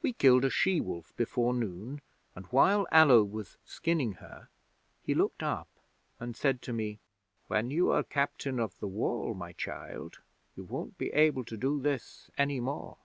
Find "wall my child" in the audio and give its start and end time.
8.86-10.20